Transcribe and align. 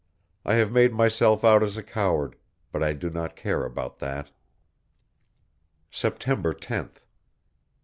I 0.43 0.55
have 0.55 0.71
made 0.71 0.95
myself 0.95 1.45
out 1.45 1.61
as 1.61 1.77
a 1.77 1.83
coward, 1.83 2.35
but 2.71 2.81
I 2.81 2.93
do 2.93 3.11
not 3.11 3.35
care 3.35 3.63
about 3.63 3.99
that!... 3.99 4.31
September 5.91 6.55
10th. 6.55 7.05